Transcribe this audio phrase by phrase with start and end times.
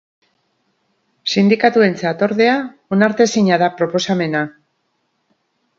[1.33, 2.57] Sindikatuentzat, ordea,
[2.99, 4.45] onartezina da proposamena.